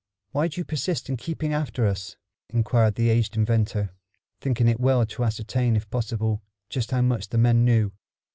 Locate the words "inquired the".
2.49-3.09